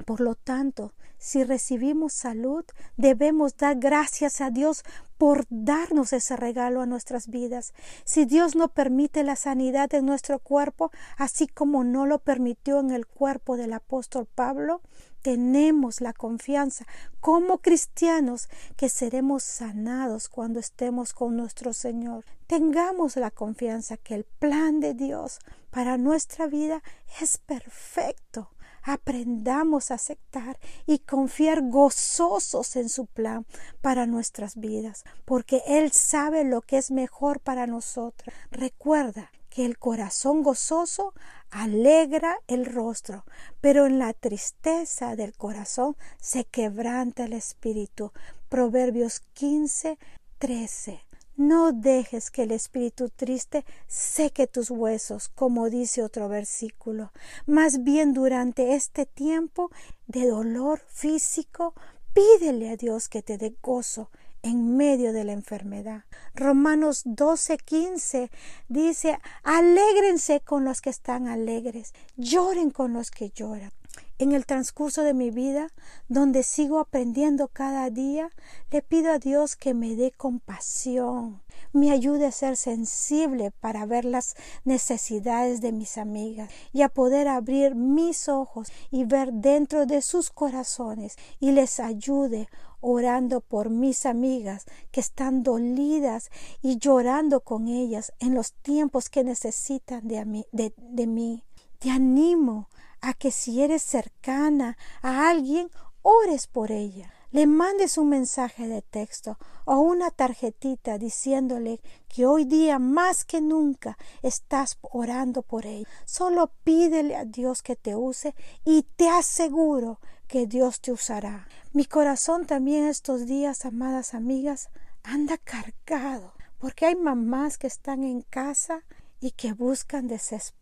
Por 0.07 0.21
lo 0.21 0.35
tanto, 0.35 0.93
si 1.19 1.45
recibimos 1.45 2.12
salud, 2.12 2.65
debemos 2.97 3.57
dar 3.57 3.77
gracias 3.77 4.41
a 4.41 4.51
Dios 4.51 4.83
por 5.19 5.47
darnos 5.51 6.12
ese 6.12 6.35
regalo 6.35 6.81
a 6.81 6.87
nuestras 6.87 7.29
vidas. 7.29 7.75
Si 8.05 8.25
Dios 8.25 8.57
no 8.57 8.67
permite 8.69 9.23
la 9.23 9.37
sanidad 9.37 9.95
en 9.95 10.05
nuestro 10.05 10.41
cuerpo, 10.41 10.91
así 11.17 11.47
como 11.47 11.85
no 11.85 12.07
lo 12.07 12.19
permitió 12.19 12.81
en 12.81 12.91
el 12.91 13.07
cuerpo 13.07 13.57
del 13.57 13.73
apóstol 13.73 14.27
Pablo, 14.27 14.81
tenemos 15.23 16.00
la 16.00 16.12
confianza 16.12 16.85
como 17.21 17.59
cristianos 17.59 18.49
que 18.76 18.88
seremos 18.88 19.43
sanados 19.43 20.29
cuando 20.29 20.61
estemos 20.61 21.12
con 21.12 21.37
nuestro 21.37 21.73
Señor. 21.73 22.25
Tengamos 22.47 23.17
la 23.17 23.31
confianza 23.31 23.97
que 23.97 24.14
el 24.14 24.25
plan 24.25 24.81
de 24.81 24.95
Dios 24.95 25.38
para 25.71 25.97
nuestra 25.97 26.47
vida 26.47 26.83
es 27.21 27.38
perfecto 27.38 28.50
aprendamos 28.83 29.91
a 29.91 29.95
aceptar 29.95 30.59
y 30.87 30.99
confiar 30.99 31.62
gozosos 31.62 32.76
en 32.76 32.88
su 32.88 33.07
plan 33.07 33.47
para 33.81 34.07
nuestras 34.07 34.57
vidas, 34.57 35.05
porque 35.25 35.62
Él 35.67 35.93
sabe 35.93 36.45
lo 36.45 36.62
que 36.62 36.79
es 36.79 36.91
mejor 36.91 37.41
para 37.41 37.67
nosotros. 37.67 38.35
Recuerda 38.50 39.31
que 39.52 39.66
el 39.66 39.78
corazón 39.78 40.42
gozoso 40.42 41.12
alegra 41.50 42.38
el 42.47 42.64
rostro, 42.64 43.25
pero 43.61 43.85
en 43.85 43.99
la 43.99 44.14
tristeza 44.14 45.14
del 45.14 45.35
corazón 45.35 45.94
se 46.18 46.44
quebranta 46.44 47.25
el 47.25 47.35
espíritu. 47.35 48.12
Proverbios 48.49 49.21
15, 49.35 49.99
13. 50.38 51.02
No 51.37 51.73
dejes 51.73 52.30
que 52.30 52.44
el 52.44 52.52
espíritu 52.52 53.11
triste 53.11 53.66
seque 53.88 54.47
tus 54.47 54.71
huesos, 54.71 55.28
como 55.28 55.68
dice 55.68 56.02
otro 56.02 56.30
versículo. 56.30 57.12
Más 57.44 57.85
bien 57.85 58.14
durante 58.14 58.75
este 58.75 59.04
tiempo 59.04 59.71
de 60.06 60.28
dolor 60.28 60.80
físico, 60.88 61.75
pídele 62.14 62.71
a 62.71 62.76
Dios 62.76 63.11
que 63.11 63.23
te 63.23 63.37
dé 63.37 63.54
gozo 63.62 64.09
en 64.42 64.76
medio 64.76 65.12
de 65.12 65.25
la 65.25 65.32
enfermedad. 65.32 66.04
Romanos 66.34 67.04
12:15 67.04 68.30
dice, 68.68 69.18
alégrense 69.42 70.40
con 70.40 70.64
los 70.64 70.80
que 70.80 70.90
están 70.90 71.28
alegres, 71.28 71.92
lloren 72.16 72.70
con 72.70 72.92
los 72.92 73.11
que 73.11 73.30
lloran. 73.30 73.72
En 74.18 74.32
el 74.32 74.46
transcurso 74.46 75.02
de 75.02 75.14
mi 75.14 75.30
vida, 75.30 75.68
donde 76.08 76.44
sigo 76.44 76.78
aprendiendo 76.78 77.49
cada 77.49 77.90
día, 77.90 78.30
le 78.70 78.80
pido 78.80 79.11
a 79.11 79.18
Dios 79.18 79.56
que 79.56 79.75
me 79.75 79.96
dé 79.96 80.12
compasión, 80.12 81.42
me 81.72 81.90
ayude 81.90 82.26
a 82.26 82.32
ser 82.32 82.56
sensible 82.56 83.50
para 83.50 83.84
ver 83.87 84.04
las 84.04 84.37
necesidades 84.64 85.61
de 85.61 85.72
mis 85.72 85.99
amigas 85.99 86.50
y 86.72 86.82
a 86.82 86.88
poder 86.88 87.26
abrir 87.26 87.75
mis 87.75 88.28
ojos 88.28 88.68
y 88.90 89.04
ver 89.04 89.32
dentro 89.32 89.87
de 89.87 90.02
sus 90.02 90.30
corazones 90.30 91.16
y 91.40 91.52
les 91.52 91.80
ayude 91.80 92.49
orando 92.80 93.40
por 93.40 93.70
mis 93.70 94.06
amigas 94.06 94.66
que 94.90 95.00
están 95.00 95.42
dolidas 95.42 96.30
y 96.61 96.78
llorando 96.78 97.40
con 97.40 97.68
ellas 97.68 98.12
en 98.20 98.34
los 98.34 98.52
tiempos 98.52 99.08
que 99.08 99.25
necesitan 99.25 100.06
de, 100.06 100.46
de, 100.52 100.75
de 100.76 101.06
mí. 101.06 101.44
Te 101.78 101.90
animo 101.90 102.68
a 103.02 103.12
que 103.12 103.30
si 103.30 103.61
eres 103.62 103.82
cercana 103.82 104.78
a 105.02 105.28
alguien, 105.28 105.71
ores 106.00 106.47
por 106.47 106.73
ella. 106.73 107.12
Le 107.32 107.47
mandes 107.47 107.99
un 107.99 108.11
mensaje 108.11 108.68
de 108.68 108.82
texto 108.82 109.38
o 109.64 109.78
una 109.78 110.11
tarjetita 110.11 110.99
diciéndole 110.99 111.80
que 112.09 112.26
hoy 112.26 112.44
día 112.44 112.78
más 112.78 113.25
que 113.25 113.40
nunca 113.40 113.97
estás 114.23 114.78
orando 114.82 115.42
por 115.42 115.66
ella. 115.66 115.88
Solo 116.04 116.52
pídele 116.62 117.16
a 117.16 117.25
Dios 117.25 117.62
que 117.62 117.75
te 117.75 117.97
use 117.97 118.35
y 118.64 118.82
te 118.97 119.09
aseguro 119.09 119.99
que 120.28 120.47
Dios 120.47 120.80
te 120.80 120.92
usará. 120.92 121.49
Mi 121.73 121.87
corazón 121.87 122.47
también 122.47 122.85
estos 122.85 123.26
días, 123.26 123.64
amadas 123.64 124.14
amigas, 124.14 124.68
anda 125.02 125.38
cargado 125.38 126.35
porque 126.59 126.87
hay 126.87 126.94
mamás 126.94 127.59
que 127.59 127.66
están 127.66 128.04
en 128.04 128.23
casa 128.23 128.85
y 129.21 129.32
que 129.32 129.52
buscan 129.52 130.06
desesperadamente 130.06 130.62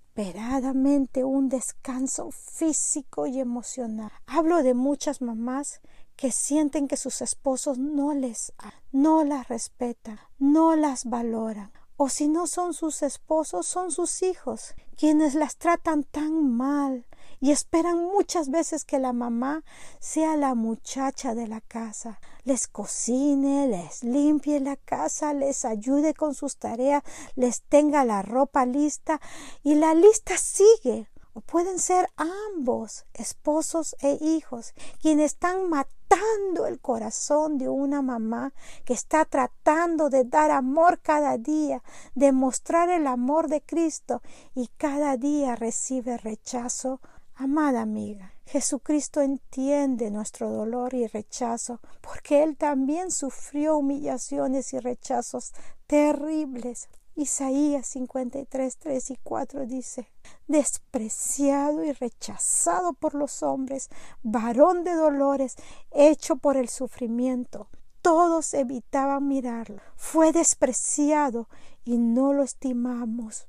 un 1.25 1.49
descanso 1.49 2.31
físico 2.31 3.27
y 3.27 3.41
emocional. 3.41 4.11
Hablo 4.27 4.63
de 4.63 4.75
muchas 4.75 5.23
mamás 5.23 5.81
que 6.17 6.31
sienten 6.31 6.89
que 6.89 6.97
sus 6.97 7.23
esposos 7.23 7.79
no 7.79 8.13
les 8.13 8.53
no 8.93 9.25
las 9.25 9.49
respetan, 9.49 10.19
no 10.39 10.77
las 10.77 11.05
valoran, 11.07 11.73
o 11.97 12.09
si 12.09 12.29
no 12.29 12.47
son 12.47 12.75
sus 12.75 13.03
esposos, 13.03 13.67
son 13.67 13.91
sus 13.91 14.23
hijos, 14.23 14.75
quienes 14.97 15.35
las 15.35 15.57
tratan 15.57 16.05
tan 16.05 16.51
mal 16.55 17.07
y 17.41 17.53
esperan 17.53 18.05
muchas 18.05 18.51
veces 18.51 18.85
que 18.85 18.99
la 18.99 19.15
mamá 19.15 19.65
sea 19.99 20.37
la 20.37 20.55
muchacha 20.55 21.35
de 21.35 21.49
la 21.49 21.63
casa, 21.63 22.21
les 22.45 22.69
cocine, 22.69 23.67
les 23.67 24.05
limpie 24.05 24.61
la 24.61 24.77
casa, 24.77 25.33
les 25.33 25.65
ayude 25.65 26.13
con 26.13 26.35
sus 26.35 26.59
tareas, 26.59 27.03
les 27.37 27.63
tenga 27.63 28.05
la 28.05 28.21
ropa 28.21 28.67
lista 28.67 29.21
y 29.63 29.75
la 29.75 29.95
lista 29.95 30.37
sigue. 30.37 31.09
O 31.33 31.41
pueden 31.41 31.79
ser 31.79 32.11
ambos, 32.17 33.07
esposos 33.15 33.95
e 34.01 34.19
hijos, 34.21 34.75
quienes 35.01 35.33
están 35.33 35.69
matando 35.71 36.67
el 36.67 36.81
corazón 36.81 37.57
de 37.57 37.69
una 37.69 38.03
mamá 38.03 38.53
que 38.85 38.95
está 38.95 39.25
tratando 39.25 40.11
de 40.11 40.25
dar 40.25 40.51
amor 40.51 41.01
cada 41.01 41.39
día, 41.39 41.85
de 42.17 42.33
mostrar 42.33 42.91
el 42.91 43.07
amor 43.07 43.49
de 43.49 43.63
Cristo 43.63 44.23
y 44.57 44.67
cada 44.77 45.17
día 45.17 45.55
recibe 45.55 46.17
rechazo 46.19 47.01
Amada 47.43 47.81
amiga, 47.81 48.35
Jesucristo 48.45 49.23
entiende 49.23 50.11
nuestro 50.11 50.51
dolor 50.51 50.93
y 50.93 51.07
rechazo, 51.07 51.81
porque 52.03 52.43
Él 52.43 52.59
también 52.59 53.11
sufrió 53.11 53.79
humillaciones 53.79 54.75
y 54.75 54.79
rechazos 54.79 55.55
terribles. 55.87 56.91
Isaías 57.17 57.87
53, 57.87 58.77
3 58.77 59.11
y 59.13 59.17
4 59.23 59.65
dice, 59.65 60.11
despreciado 60.49 61.83
y 61.83 61.93
rechazado 61.93 62.93
por 62.93 63.15
los 63.15 63.43
hombres, 63.43 63.89
varón 64.23 64.85
de 64.85 64.93
dolores, 64.93 65.57
hecho 65.93 66.37
por 66.37 66.59
el 66.59 66.69
sufrimiento. 66.69 67.69
Todos 68.03 68.53
evitaban 68.53 69.29
mirarlo. 69.29 69.81
Fue 69.97 70.33
despreciado 70.33 71.49
y 71.87 71.97
no 71.97 72.35
lo 72.35 72.43
estimamos. 72.43 73.47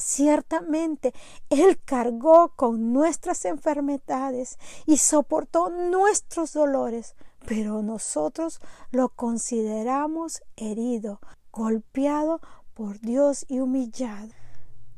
Ciertamente 0.00 1.12
Él 1.48 1.78
cargó 1.84 2.52
con 2.56 2.92
nuestras 2.92 3.44
enfermedades 3.44 4.58
y 4.86 4.96
soportó 4.96 5.70
nuestros 5.70 6.52
dolores, 6.52 7.14
pero 7.46 7.82
nosotros 7.82 8.60
lo 8.90 9.10
consideramos 9.10 10.42
herido, 10.56 11.20
golpeado 11.52 12.40
por 12.74 13.00
Dios 13.00 13.44
y 13.48 13.60
humillado. 13.60 14.30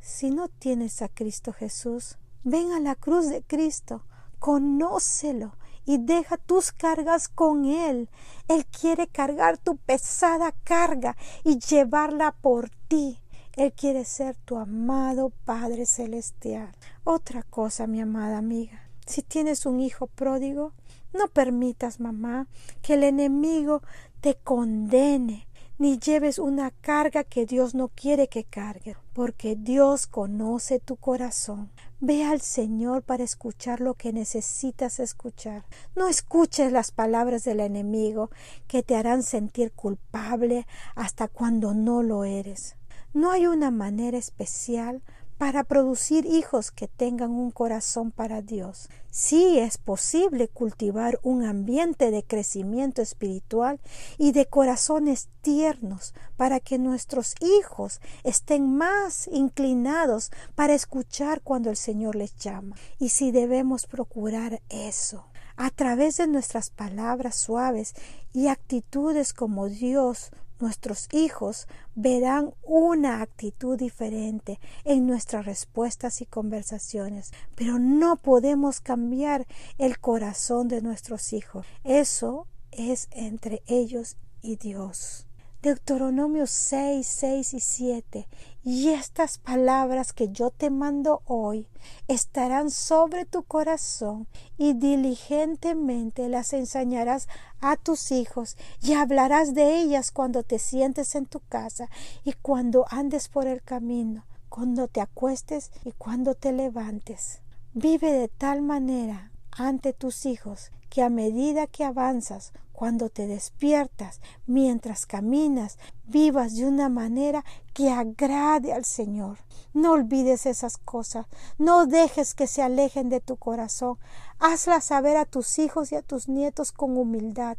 Si 0.00 0.30
no 0.30 0.48
tienes 0.48 1.00
a 1.02 1.08
Cristo 1.08 1.52
Jesús, 1.52 2.18
ven 2.42 2.72
a 2.72 2.80
la 2.80 2.94
cruz 2.94 3.28
de 3.28 3.42
Cristo, 3.42 4.04
conócelo 4.38 5.56
y 5.84 5.98
deja 5.98 6.36
tus 6.36 6.72
cargas 6.72 7.28
con 7.28 7.64
Él. 7.64 8.10
Él 8.48 8.66
quiere 8.66 9.06
cargar 9.06 9.58
tu 9.58 9.76
pesada 9.76 10.52
carga 10.64 11.16
y 11.44 11.58
llevarla 11.58 12.32
por 12.32 12.70
ti. 12.88 13.21
Él 13.56 13.72
quiere 13.74 14.06
ser 14.06 14.36
tu 14.36 14.56
amado 14.56 15.30
Padre 15.44 15.84
Celestial. 15.84 16.72
Otra 17.04 17.42
cosa, 17.42 17.86
mi 17.86 18.00
amada 18.00 18.38
amiga, 18.38 18.88
si 19.04 19.20
tienes 19.20 19.66
un 19.66 19.80
hijo 19.80 20.06
pródigo, 20.06 20.72
no 21.12 21.28
permitas, 21.28 22.00
mamá, 22.00 22.46
que 22.80 22.94
el 22.94 23.04
enemigo 23.04 23.82
te 24.22 24.36
condene, 24.36 25.46
ni 25.78 25.98
lleves 25.98 26.38
una 26.38 26.70
carga 26.70 27.24
que 27.24 27.44
Dios 27.44 27.74
no 27.74 27.88
quiere 27.88 28.28
que 28.28 28.44
cargue, 28.44 28.96
porque 29.12 29.54
Dios 29.54 30.06
conoce 30.06 30.80
tu 30.80 30.96
corazón. 30.96 31.70
Ve 32.00 32.24
al 32.24 32.40
Señor 32.40 33.02
para 33.02 33.22
escuchar 33.22 33.80
lo 33.80 33.94
que 33.94 34.12
necesitas 34.12 34.98
escuchar. 34.98 35.64
No 35.94 36.08
escuches 36.08 36.72
las 36.72 36.90
palabras 36.90 37.44
del 37.44 37.60
enemigo 37.60 38.30
que 38.66 38.82
te 38.82 38.96
harán 38.96 39.22
sentir 39.22 39.72
culpable 39.72 40.66
hasta 40.94 41.28
cuando 41.28 41.74
no 41.74 42.02
lo 42.02 42.24
eres. 42.24 42.76
No 43.14 43.30
hay 43.30 43.46
una 43.46 43.70
manera 43.70 44.16
especial 44.16 45.02
para 45.36 45.64
producir 45.64 46.24
hijos 46.24 46.70
que 46.70 46.88
tengan 46.88 47.32
un 47.32 47.50
corazón 47.50 48.10
para 48.10 48.42
Dios. 48.42 48.88
Sí 49.10 49.58
es 49.58 49.76
posible 49.76 50.48
cultivar 50.48 51.18
un 51.22 51.44
ambiente 51.44 52.10
de 52.10 52.22
crecimiento 52.22 53.02
espiritual 53.02 53.80
y 54.18 54.32
de 54.32 54.46
corazones 54.46 55.28
tiernos 55.42 56.14
para 56.36 56.60
que 56.60 56.78
nuestros 56.78 57.34
hijos 57.40 58.00
estén 58.22 58.76
más 58.76 59.28
inclinados 59.32 60.30
para 60.54 60.74
escuchar 60.74 61.42
cuando 61.42 61.70
el 61.70 61.76
Señor 61.76 62.14
les 62.14 62.36
llama. 62.36 62.76
Y 62.98 63.08
si 63.08 63.32
debemos 63.32 63.86
procurar 63.86 64.62
eso 64.68 65.26
a 65.56 65.70
través 65.70 66.16
de 66.18 66.28
nuestras 66.28 66.70
palabras 66.70 67.36
suaves 67.36 67.94
y 68.32 68.46
actitudes 68.46 69.34
como 69.34 69.68
Dios 69.68 70.30
nuestros 70.60 71.08
hijos 71.12 71.66
verán 71.94 72.54
una 72.62 73.22
actitud 73.22 73.78
diferente 73.78 74.60
en 74.84 75.06
nuestras 75.06 75.44
respuestas 75.44 76.20
y 76.20 76.26
conversaciones, 76.26 77.32
pero 77.54 77.78
no 77.78 78.16
podemos 78.16 78.80
cambiar 78.80 79.46
el 79.78 79.98
corazón 79.98 80.68
de 80.68 80.82
nuestros 80.82 81.32
hijos. 81.32 81.66
Eso 81.84 82.46
es 82.70 83.08
entre 83.12 83.62
ellos 83.66 84.16
y 84.40 84.56
Dios. 84.56 85.26
Deuteronomio 85.62 86.48
6, 86.48 87.06
6 87.06 87.54
y 87.54 87.60
7. 87.60 88.28
Y 88.64 88.88
estas 88.88 89.38
palabras 89.38 90.12
que 90.12 90.30
yo 90.30 90.50
te 90.50 90.70
mando 90.70 91.22
hoy 91.24 91.68
estarán 92.08 92.72
sobre 92.72 93.26
tu 93.26 93.44
corazón 93.44 94.26
y 94.58 94.72
diligentemente 94.72 96.28
las 96.28 96.52
enseñarás 96.52 97.28
a 97.60 97.76
tus 97.76 98.10
hijos 98.10 98.56
y 98.80 98.94
hablarás 98.94 99.54
de 99.54 99.78
ellas 99.78 100.10
cuando 100.10 100.42
te 100.42 100.58
sientes 100.58 101.14
en 101.14 101.26
tu 101.26 101.38
casa 101.38 101.88
y 102.24 102.32
cuando 102.32 102.84
andes 102.90 103.28
por 103.28 103.46
el 103.46 103.62
camino, 103.62 104.24
cuando 104.48 104.88
te 104.88 105.00
acuestes 105.00 105.70
y 105.84 105.92
cuando 105.92 106.34
te 106.34 106.50
levantes. 106.50 107.40
Vive 107.72 108.10
de 108.10 108.26
tal 108.26 108.62
manera 108.62 109.30
ante 109.52 109.92
tus 109.92 110.26
hijos 110.26 110.72
que 110.90 111.02
a 111.02 111.08
medida 111.08 111.68
que 111.68 111.84
avanzas 111.84 112.52
cuando 112.82 113.10
te 113.10 113.28
despiertas, 113.28 114.20
mientras 114.44 115.06
caminas, 115.06 115.78
vivas 116.04 116.56
de 116.56 116.66
una 116.66 116.88
manera 116.88 117.44
que 117.74 117.90
agrade 117.90 118.72
al 118.72 118.84
Señor. 118.84 119.38
No 119.72 119.92
olvides 119.92 120.46
esas 120.46 120.78
cosas, 120.78 121.26
no 121.58 121.86
dejes 121.86 122.34
que 122.34 122.48
se 122.48 122.60
alejen 122.60 123.08
de 123.08 123.20
tu 123.20 123.36
corazón. 123.36 123.98
Hazlas 124.40 124.86
saber 124.86 125.16
a 125.16 125.26
tus 125.26 125.60
hijos 125.60 125.92
y 125.92 125.94
a 125.94 126.02
tus 126.02 126.28
nietos 126.28 126.72
con 126.72 126.98
humildad 126.98 127.56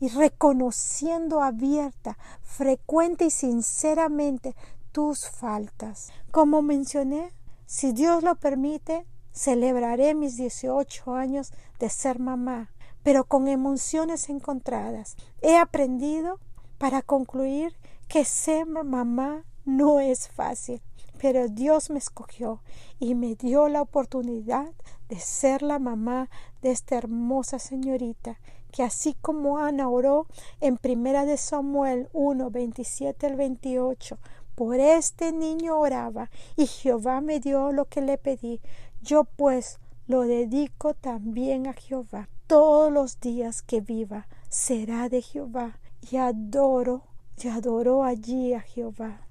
y 0.00 0.08
reconociendo 0.08 1.40
abierta, 1.40 2.18
frecuente 2.42 3.26
y 3.26 3.30
sinceramente 3.30 4.56
tus 4.90 5.28
faltas. 5.28 6.10
Como 6.32 6.62
mencioné, 6.62 7.32
si 7.64 7.92
Dios 7.92 8.24
lo 8.24 8.34
permite, 8.34 9.06
celebraré 9.30 10.14
mis 10.14 10.36
18 10.36 11.14
años 11.14 11.52
de 11.78 11.90
ser 11.90 12.18
mamá 12.18 12.73
pero 13.04 13.24
con 13.24 13.46
emociones 13.46 14.28
encontradas. 14.28 15.16
He 15.40 15.56
aprendido 15.56 16.40
para 16.78 17.02
concluir 17.02 17.76
que 18.08 18.24
ser 18.24 18.66
mamá 18.66 19.44
no 19.64 20.00
es 20.00 20.28
fácil, 20.28 20.82
pero 21.20 21.48
Dios 21.48 21.90
me 21.90 21.98
escogió 21.98 22.60
y 22.98 23.14
me 23.14 23.36
dio 23.36 23.68
la 23.68 23.82
oportunidad 23.82 24.72
de 25.08 25.20
ser 25.20 25.62
la 25.62 25.78
mamá 25.78 26.28
de 26.62 26.72
esta 26.72 26.96
hermosa 26.96 27.60
señorita 27.60 28.38
que 28.72 28.82
así 28.82 29.14
como 29.20 29.58
Ana 29.58 29.88
oró 29.88 30.26
en 30.60 30.78
primera 30.78 31.24
de 31.24 31.36
Samuel 31.36 32.08
1, 32.12 32.50
27 32.50 33.26
al 33.26 33.36
28, 33.36 34.18
por 34.56 34.80
este 34.80 35.30
niño 35.30 35.78
oraba 35.78 36.28
y 36.56 36.66
Jehová 36.66 37.20
me 37.20 37.38
dio 37.38 37.70
lo 37.70 37.84
que 37.84 38.00
le 38.00 38.18
pedí. 38.18 38.60
Yo 39.00 39.24
pues 39.24 39.78
lo 40.08 40.22
dedico 40.22 40.94
también 40.94 41.68
a 41.68 41.72
Jehová 41.72 42.28
todos 42.46 42.92
los 42.92 43.20
días 43.20 43.62
que 43.62 43.80
viva 43.80 44.26
será 44.48 45.08
de 45.08 45.22
Jehová 45.22 45.78
y 46.10 46.16
adoro 46.16 47.02
y 47.42 47.48
adoro 47.48 48.04
allí 48.04 48.54
a 48.54 48.60
Jehová. 48.60 49.26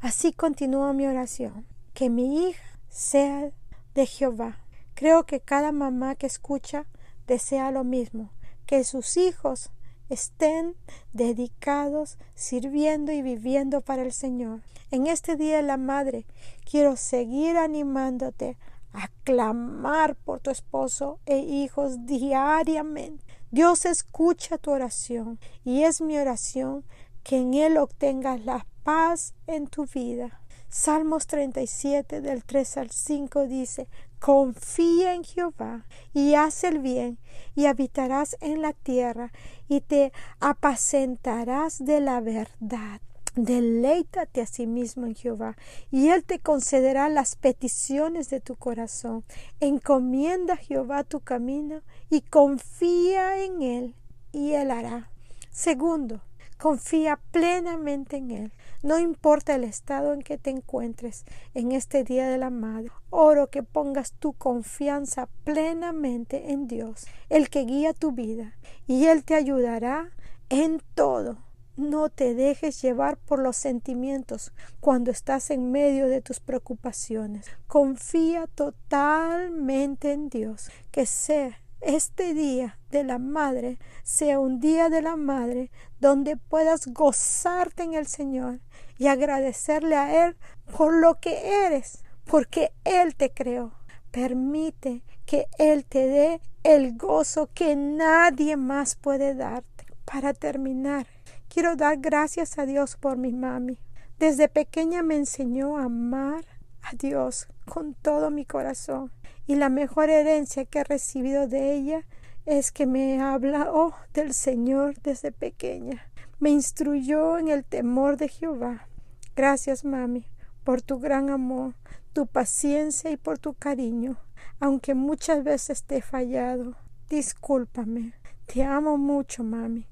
Así 0.00 0.32
continúa 0.32 0.92
mi 0.92 1.06
oración, 1.06 1.66
que 1.94 2.10
mi 2.10 2.48
hija 2.48 2.62
sea 2.88 3.50
de 3.94 4.06
Jehová. 4.06 4.58
Creo 4.94 5.26
que 5.26 5.40
cada 5.40 5.72
mamá 5.72 6.14
que 6.14 6.26
escucha 6.26 6.86
desea 7.26 7.70
lo 7.70 7.84
mismo, 7.84 8.30
que 8.66 8.84
sus 8.84 9.16
hijos 9.16 9.70
estén 10.08 10.76
dedicados, 11.12 12.18
sirviendo 12.34 13.12
y 13.12 13.22
viviendo 13.22 13.80
para 13.80 14.02
el 14.02 14.12
Señor. 14.12 14.60
En 14.90 15.06
este 15.06 15.36
Día 15.36 15.56
de 15.56 15.62
la 15.62 15.76
Madre 15.76 16.24
quiero 16.64 16.96
seguir 16.96 17.56
animándote 17.56 18.56
Aclamar 18.96 20.16
por 20.16 20.40
tu 20.40 20.50
esposo 20.50 21.20
e 21.26 21.38
hijos 21.38 22.06
diariamente. 22.06 23.24
Dios 23.50 23.84
escucha 23.84 24.56
tu 24.56 24.70
oración 24.70 25.38
y 25.64 25.82
es 25.82 26.00
mi 26.00 26.16
oración 26.18 26.84
que 27.22 27.36
en 27.36 27.54
Él 27.54 27.76
obtengas 27.76 28.44
la 28.44 28.66
paz 28.84 29.34
en 29.46 29.66
tu 29.66 29.84
vida. 29.86 30.40
Salmos 30.68 31.26
37 31.26 32.20
del 32.20 32.44
3 32.44 32.76
al 32.78 32.90
5 32.90 33.46
dice, 33.46 33.88
confía 34.18 35.14
en 35.14 35.24
Jehová 35.24 35.86
y 36.12 36.34
haz 36.34 36.64
el 36.64 36.78
bien 36.78 37.18
y 37.54 37.66
habitarás 37.66 38.36
en 38.40 38.62
la 38.62 38.72
tierra 38.72 39.32
y 39.68 39.80
te 39.80 40.12
apacentarás 40.40 41.84
de 41.84 42.00
la 42.00 42.20
verdad. 42.20 43.00
Deleítate 43.36 44.40
a 44.40 44.46
sí 44.46 44.66
mismo 44.66 45.04
en 45.04 45.14
Jehová, 45.14 45.58
y 45.90 46.08
Él 46.08 46.24
te 46.24 46.38
concederá 46.38 47.10
las 47.10 47.36
peticiones 47.36 48.30
de 48.30 48.40
tu 48.40 48.56
corazón. 48.56 49.24
Encomienda 49.60 50.54
a 50.54 50.56
Jehová 50.56 51.04
tu 51.04 51.20
camino 51.20 51.82
y 52.08 52.22
confía 52.22 53.44
en 53.44 53.60
Él, 53.60 53.94
y 54.32 54.52
Él 54.52 54.70
hará. 54.70 55.10
Segundo, 55.50 56.22
confía 56.58 57.20
plenamente 57.30 58.16
en 58.16 58.30
Él. 58.30 58.52
No 58.82 58.98
importa 58.98 59.54
el 59.54 59.64
estado 59.64 60.14
en 60.14 60.22
que 60.22 60.38
te 60.38 60.48
encuentres 60.48 61.26
en 61.52 61.72
este 61.72 62.04
Día 62.04 62.30
de 62.30 62.38
la 62.38 62.48
Madre, 62.48 62.90
oro 63.10 63.48
que 63.48 63.62
pongas 63.62 64.12
tu 64.12 64.32
confianza 64.32 65.28
plenamente 65.44 66.52
en 66.52 66.68
Dios, 66.68 67.06
el 67.28 67.50
que 67.50 67.66
guía 67.66 67.92
tu 67.92 68.12
vida, 68.12 68.56
y 68.86 69.08
Él 69.08 69.24
te 69.24 69.34
ayudará 69.34 70.10
en 70.48 70.80
todo 70.94 71.45
no 71.76 72.08
te 72.08 72.34
dejes 72.34 72.80
llevar 72.82 73.16
por 73.16 73.38
los 73.38 73.56
sentimientos 73.56 74.52
cuando 74.80 75.10
estás 75.10 75.50
en 75.50 75.70
medio 75.70 76.08
de 76.08 76.22
tus 76.22 76.40
preocupaciones. 76.40 77.46
Confía 77.66 78.46
totalmente 78.46 80.12
en 80.12 80.28
Dios. 80.28 80.70
Que 80.90 81.06
sea 81.06 81.60
este 81.80 82.34
día 82.34 82.78
de 82.90 83.04
la 83.04 83.18
madre 83.18 83.78
sea 84.02 84.40
un 84.40 84.60
día 84.60 84.88
de 84.88 85.02
la 85.02 85.16
madre 85.16 85.70
donde 86.00 86.36
puedas 86.36 86.86
gozarte 86.86 87.82
en 87.82 87.94
el 87.94 88.06
Señor 88.06 88.60
y 88.98 89.08
agradecerle 89.08 89.96
a 89.96 90.26
Él 90.26 90.36
por 90.76 90.94
lo 90.94 91.20
que 91.20 91.66
eres, 91.66 92.02
porque 92.24 92.72
Él 92.84 93.14
te 93.14 93.30
creó. 93.30 93.72
Permite 94.10 95.02
que 95.26 95.46
Él 95.58 95.84
te 95.84 96.06
dé 96.06 96.40
el 96.62 96.96
gozo 96.96 97.50
que 97.52 97.76
nadie 97.76 98.56
más 98.56 98.96
puede 98.96 99.34
darte. 99.34 99.86
Para 100.04 100.32
terminar, 100.32 101.06
Quiero 101.48 101.76
dar 101.76 101.98
gracias 101.98 102.58
a 102.58 102.66
Dios 102.66 102.96
por 102.96 103.16
mi 103.16 103.32
mami. 103.32 103.78
Desde 104.18 104.48
pequeña 104.48 105.02
me 105.02 105.16
enseñó 105.16 105.78
a 105.78 105.84
amar 105.84 106.44
a 106.82 106.94
Dios 106.94 107.48
con 107.66 107.94
todo 107.94 108.30
mi 108.30 108.44
corazón. 108.44 109.12
Y 109.46 109.56
la 109.56 109.68
mejor 109.68 110.10
herencia 110.10 110.64
que 110.64 110.80
he 110.80 110.84
recibido 110.84 111.46
de 111.46 111.74
ella 111.74 112.06
es 112.46 112.72
que 112.72 112.86
me 112.86 113.20
habló 113.20 113.94
del 114.14 114.34
Señor 114.34 115.00
desde 115.02 115.32
pequeña. 115.32 116.10
Me 116.38 116.50
instruyó 116.50 117.38
en 117.38 117.48
el 117.48 117.64
temor 117.64 118.16
de 118.16 118.28
Jehová. 118.28 118.88
Gracias, 119.34 119.84
mami, 119.84 120.26
por 120.64 120.82
tu 120.82 120.98
gran 120.98 121.30
amor, 121.30 121.74
tu 122.12 122.26
paciencia 122.26 123.10
y 123.10 123.16
por 123.16 123.38
tu 123.38 123.54
cariño. 123.54 124.16
Aunque 124.60 124.94
muchas 124.94 125.44
veces 125.44 125.84
te 125.84 125.98
he 125.98 126.02
fallado, 126.02 126.74
discúlpame. 127.08 128.14
Te 128.46 128.64
amo 128.64 128.96
mucho, 128.96 129.44
mami. 129.44 129.86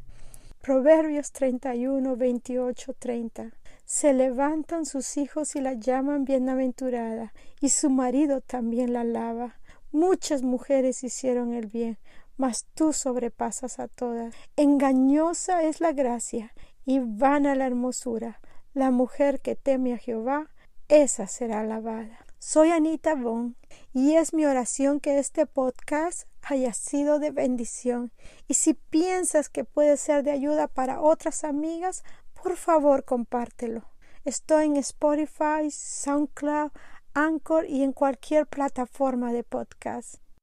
Proverbios 0.64 1.30
31, 1.32 2.16
28, 2.16 2.94
30. 2.98 3.50
Se 3.84 4.14
levantan 4.14 4.86
sus 4.86 5.18
hijos 5.18 5.56
y 5.56 5.60
la 5.60 5.74
llaman 5.74 6.24
bienaventurada, 6.24 7.34
y 7.60 7.68
su 7.68 7.90
marido 7.90 8.40
también 8.40 8.94
la 8.94 9.02
alaba. 9.02 9.58
Muchas 9.92 10.40
mujeres 10.40 11.04
hicieron 11.04 11.52
el 11.52 11.66
bien, 11.66 11.98
mas 12.38 12.64
tú 12.72 12.94
sobrepasas 12.94 13.78
a 13.78 13.88
todas. 13.88 14.34
Engañosa 14.56 15.62
es 15.64 15.82
la 15.82 15.92
gracia 15.92 16.54
y 16.86 16.98
vana 16.98 17.54
la 17.54 17.66
hermosura. 17.66 18.40
La 18.72 18.90
mujer 18.90 19.42
que 19.42 19.56
teme 19.56 19.92
a 19.92 19.98
Jehová, 19.98 20.48
esa 20.88 21.26
será 21.26 21.60
alabada. 21.60 22.24
Soy 22.38 22.70
Anita 22.70 23.14
Bon 23.16 23.54
y 23.92 24.14
es 24.14 24.32
mi 24.32 24.46
oración 24.46 24.98
que 24.98 25.18
este 25.18 25.44
podcast 25.44 26.26
haya 26.46 26.72
sido 26.72 27.18
de 27.18 27.30
bendición. 27.30 28.12
Y 28.48 28.54
si 28.54 28.74
piensas 28.74 29.48
que 29.48 29.64
puede 29.64 29.96
ser 29.96 30.22
de 30.22 30.30
ayuda 30.30 30.68
para 30.68 31.00
otras 31.00 31.44
amigas, 31.44 32.04
por 32.42 32.56
favor 32.56 33.04
compártelo. 33.04 33.84
Estoy 34.24 34.66
en 34.66 34.76
Spotify, 34.76 35.70
SoundCloud, 35.70 36.70
Anchor 37.14 37.66
y 37.66 37.82
en 37.82 37.92
cualquier 37.92 38.46
plataforma 38.46 39.32
de 39.32 39.44
podcast. 39.44 40.23